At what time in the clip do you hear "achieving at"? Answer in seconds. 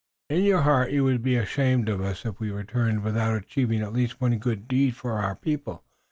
3.37-3.93